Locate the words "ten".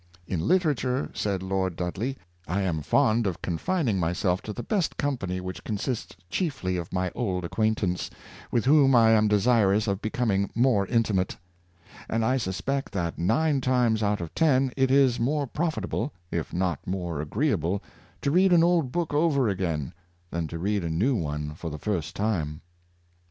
14.33-14.71